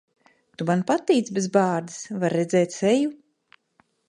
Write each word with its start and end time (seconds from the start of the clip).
Tu 0.61 0.65
man 0.69 0.81
patīc 0.91 1.29
bez 1.37 1.49
bārdas. 1.57 2.01
Var 2.25 2.35
redzēt 2.39 2.79
seju. 2.79 3.15